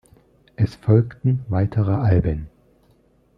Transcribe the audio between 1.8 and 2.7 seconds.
Alben.